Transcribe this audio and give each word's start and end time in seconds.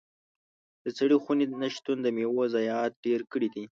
د 0.83 0.85
سړې 0.97 1.17
خونې 1.23 1.45
نه 1.61 1.69
شتون 1.75 1.97
د 2.01 2.07
میوو 2.15 2.43
ضايعات 2.53 2.93
ډېر 3.05 3.21
کړي 3.31 3.49
دي. 3.53 3.63